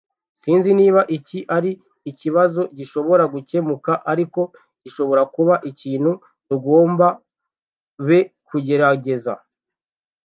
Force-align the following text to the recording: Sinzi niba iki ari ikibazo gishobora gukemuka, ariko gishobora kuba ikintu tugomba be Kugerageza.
Sinzi 0.39 0.69
niba 0.79 1.01
iki 1.17 1.39
ari 1.55 1.71
ikibazo 2.11 2.61
gishobora 2.77 3.23
gukemuka, 3.33 3.91
ariko 4.11 4.41
gishobora 4.83 5.23
kuba 5.35 5.55
ikintu 5.71 6.11
tugomba 6.47 7.07
be 8.07 8.19
Kugerageza. 8.47 9.33